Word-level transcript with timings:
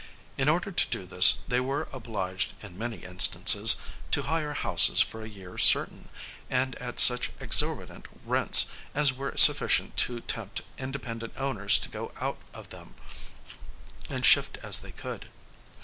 In 0.35 0.49
order 0.49 0.71
to 0.71 0.89
do 0.89 1.05
this, 1.05 1.35
they 1.47 1.59
were 1.59 1.87
obliged, 1.93 2.53
in 2.63 2.75
many 2.75 3.03
instances, 3.03 3.75
to 4.09 4.23
hire 4.23 4.53
houses 4.55 4.99
for 5.01 5.21
a 5.21 5.29
year 5.29 5.59
certain, 5.59 6.09
and 6.49 6.73
at 6.77 6.99
such 6.99 7.29
exorbitant 7.39 8.07
rents, 8.25 8.65
as 8.95 9.13
were 9.13 9.37
sufficient 9.37 9.95
to 9.97 10.21
tempt 10.21 10.63
independent 10.79 11.33
owners 11.37 11.77
to 11.77 11.87
go 11.89 12.13
out 12.19 12.39
of 12.51 12.69
them, 12.69 12.95
and 14.09 14.25
shift 14.25 14.57
as 14.63 14.79
they 14.79 14.91
could. 14.91 15.29